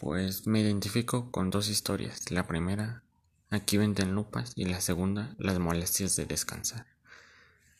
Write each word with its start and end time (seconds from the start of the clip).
Pues 0.00 0.46
me 0.46 0.62
identifico 0.62 1.30
con 1.30 1.50
dos 1.50 1.68
historias. 1.68 2.30
La 2.30 2.46
primera, 2.46 3.04
aquí 3.50 3.76
venden 3.76 4.14
lupas 4.14 4.54
y 4.56 4.64
la 4.64 4.80
segunda, 4.80 5.34
las 5.36 5.58
molestias 5.58 6.16
de 6.16 6.24
descansar. 6.24 6.86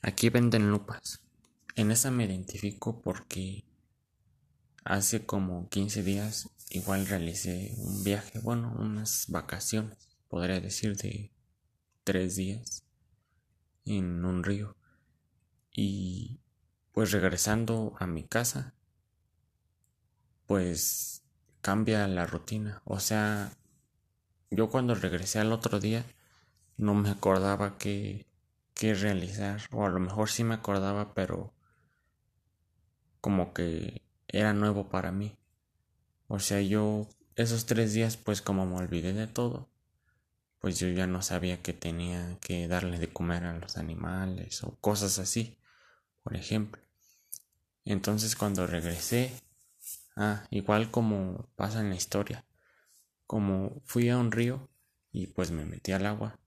Aquí 0.03 0.29
venden 0.29 0.71
lupas. 0.71 1.23
En 1.77 1.91
esa 1.91 2.11
me 2.11 2.27
identifico 2.27 3.01
porque 3.01 3.65
hace 4.85 5.25
como 5.25 5.71
15 5.71 6.03
días 6.03 6.51
igual 6.69 7.07
realicé 7.07 7.75
un 7.79 8.05
viaje, 8.05 8.39
bueno, 8.41 8.77
unas 8.79 9.25
vacaciones, 9.29 9.97
podría 10.29 10.61
decir 10.61 10.99
de 10.99 11.33
tres 12.05 12.37
días 12.37 12.85
en 13.87 14.27
un 14.27 14.45
río. 14.45 14.77
Y 15.73 16.39
pues 16.93 17.13
regresando 17.13 17.95
a 17.99 18.07
mi 18.07 18.25
casa, 18.25 18.75
pues 20.45 21.20
cambia 21.61 22.07
la 22.09 22.27
rutina. 22.27 22.83
O 22.85 23.01
sea, 23.01 23.53
yo 24.51 24.71
cuando 24.71 24.95
regresé 24.95 25.39
al 25.39 25.53
otro 25.53 25.81
día 25.81 26.05
no 26.77 26.95
me 26.95 27.11
acordaba 27.11 27.79
qué, 27.79 28.27
qué 28.75 28.95
realizar. 28.95 29.61
O 29.73 29.85
a 29.85 29.91
lo 29.91 30.01
mejor 30.01 30.31
sí 30.31 30.45
me 30.45 30.55
acordaba, 30.55 31.15
pero 31.15 31.53
como 33.21 33.53
que 33.53 34.03
era 34.29 34.55
nuevo 34.55 34.89
para 34.89 35.13
mí. 35.13 35.37
O 36.29 36.39
sea, 36.39 36.61
yo 36.61 37.09
esos 37.37 37.67
tres 37.67 37.93
días 37.93 38.17
pues 38.17 38.43
como 38.43 38.67
me 38.67 38.77
olvidé 38.77 39.13
de 39.13 39.27
todo, 39.27 39.71
pues 40.59 40.79
yo 40.79 40.89
ya 40.89 41.07
no 41.07 41.23
sabía 41.23 41.63
que 41.63 41.73
tenía 41.73 42.39
que 42.41 42.69
darle 42.69 42.99
de 42.99 43.13
comer 43.13 43.45
a 43.45 43.59
los 43.59 43.77
animales 43.79 44.63
o 44.63 44.77
cosas 44.77 45.19
así, 45.19 45.59
por 46.23 46.37
ejemplo. 46.37 46.83
Entonces 47.85 48.37
cuando 48.37 48.67
regresé 48.67 49.33
Ah, 50.17 50.47
igual 50.51 50.91
como 50.91 51.49
pasa 51.57 51.81
en 51.81 51.91
la 51.91 51.97
historia. 51.97 52.45
Como 53.27 53.81
fui 53.85 54.09
a 54.09 54.19
un 54.19 54.33
río 54.33 54.69
y 55.13 55.29
pues 55.29 55.51
me 55.51 55.65
metí 55.65 55.93
al 55.93 56.07
agua. 56.07 56.39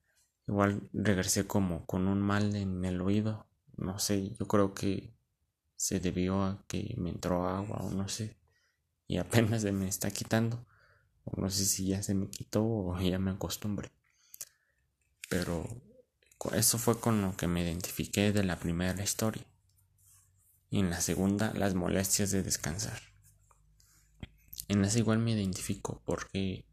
Igual 0.46 0.88
regresé 0.92 1.46
como 1.46 1.86
con 1.86 2.06
un 2.06 2.20
mal 2.20 2.54
en 2.54 2.84
el 2.84 3.00
oído. 3.00 3.46
No 3.76 3.98
sé, 3.98 4.30
yo 4.38 4.46
creo 4.46 4.74
que 4.74 5.14
se 5.76 6.00
debió 6.00 6.42
a 6.42 6.64
que 6.66 6.94
me 6.98 7.10
entró 7.10 7.48
agua 7.48 7.78
o 7.78 7.90
no 7.90 8.08
sé. 8.08 8.36
Y 9.06 9.18
apenas 9.18 9.62
se 9.62 9.72
me 9.72 9.88
está 9.88 10.10
quitando. 10.10 10.66
O 11.24 11.40
no 11.40 11.50
sé 11.50 11.64
si 11.64 11.86
ya 11.86 12.02
se 12.02 12.14
me 12.14 12.28
quitó 12.28 12.64
o 12.64 13.00
ya 13.00 13.18
me 13.18 13.30
acostumbré. 13.30 13.90
Pero 15.28 15.66
eso 16.52 16.78
fue 16.78 17.00
con 17.00 17.22
lo 17.22 17.36
que 17.36 17.48
me 17.48 17.62
identifiqué 17.62 18.32
de 18.32 18.44
la 18.44 18.58
primera 18.58 19.02
historia. 19.02 19.44
Y 20.70 20.80
en 20.80 20.90
la 20.90 21.00
segunda, 21.00 21.52
las 21.54 21.74
molestias 21.74 22.30
de 22.30 22.42
descansar. 22.42 23.13
En 24.68 24.84
esa 24.84 24.98
igual 24.98 25.18
me 25.18 25.32
identifico 25.32 26.00
porque 26.04 26.64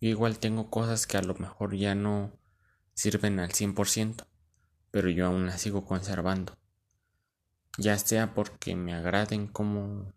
yo 0.00 0.08
igual 0.08 0.38
tengo 0.38 0.70
cosas 0.70 1.06
que 1.06 1.16
a 1.16 1.22
lo 1.22 1.34
mejor 1.34 1.76
ya 1.76 1.94
no 1.94 2.32
sirven 2.94 3.38
al 3.38 3.52
100%, 3.52 4.26
pero 4.90 5.08
yo 5.10 5.26
aún 5.26 5.46
las 5.46 5.60
sigo 5.60 5.84
conservando. 5.84 6.56
Ya 7.78 7.96
sea 7.98 8.34
porque 8.34 8.76
me 8.76 8.94
agraden 8.94 9.46
como, 9.46 10.12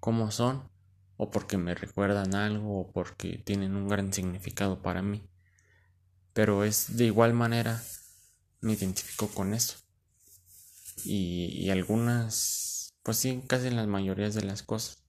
como 0.00 0.30
son, 0.30 0.68
o 1.16 1.30
porque 1.30 1.56
me 1.56 1.74
recuerdan 1.74 2.34
algo, 2.34 2.80
o 2.80 2.92
porque 2.92 3.38
tienen 3.38 3.74
un 3.74 3.88
gran 3.88 4.12
significado 4.12 4.82
para 4.82 5.02
mí. 5.02 5.28
Pero 6.32 6.64
es 6.64 6.96
de 6.96 7.06
igual 7.06 7.32
manera 7.32 7.82
me 8.60 8.74
identifico 8.74 9.28
con 9.28 9.54
eso. 9.54 9.78
Y, 11.04 11.46
y 11.64 11.70
algunas, 11.70 12.94
pues 13.02 13.16
sí, 13.16 13.42
casi 13.46 13.68
en 13.68 13.76
las 13.76 13.86
mayorías 13.86 14.34
de 14.34 14.42
las 14.42 14.62
cosas 14.62 15.05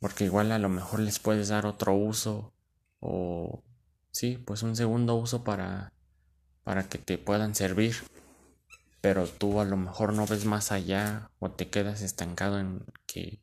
porque 0.00 0.24
igual 0.24 0.52
a 0.52 0.58
lo 0.58 0.68
mejor 0.68 1.00
les 1.00 1.18
puedes 1.18 1.48
dar 1.48 1.66
otro 1.66 1.94
uso 1.94 2.52
o 3.00 3.62
sí, 4.10 4.38
pues 4.44 4.62
un 4.62 4.76
segundo 4.76 5.14
uso 5.16 5.44
para 5.44 5.92
para 6.68 6.86
que 6.86 6.98
te 6.98 7.16
puedan 7.16 7.54
servir. 7.54 7.96
Pero 9.00 9.26
tú 9.26 9.58
a 9.58 9.64
lo 9.64 9.78
mejor 9.78 10.12
no 10.12 10.26
ves 10.26 10.44
más 10.44 10.70
allá 10.70 11.30
o 11.38 11.50
te 11.50 11.70
quedas 11.70 12.02
estancado 12.02 12.58
en 12.58 12.84
que 13.06 13.40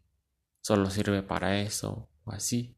solo 0.62 0.92
sirve 0.92 1.24
para 1.24 1.60
eso 1.60 2.08
o 2.24 2.32
así. 2.32 2.78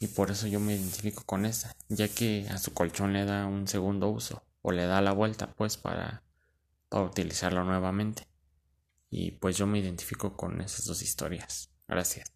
Y 0.00 0.08
por 0.08 0.32
eso 0.32 0.48
yo 0.48 0.58
me 0.58 0.74
identifico 0.74 1.22
con 1.24 1.46
esa, 1.46 1.76
ya 1.88 2.08
que 2.08 2.48
a 2.50 2.58
su 2.58 2.74
colchón 2.74 3.12
le 3.12 3.24
da 3.24 3.46
un 3.46 3.68
segundo 3.68 4.08
uso 4.08 4.42
o 4.60 4.72
le 4.72 4.86
da 4.86 5.00
la 5.00 5.12
vuelta 5.12 5.52
pues 5.54 5.76
para, 5.76 6.24
para 6.88 7.04
utilizarlo 7.04 7.62
nuevamente. 7.62 8.26
Y 9.08 9.30
pues 9.30 9.56
yo 9.56 9.68
me 9.68 9.78
identifico 9.78 10.36
con 10.36 10.60
esas 10.60 10.84
dos 10.84 11.00
historias. 11.00 11.70
Gracias. 11.88 12.35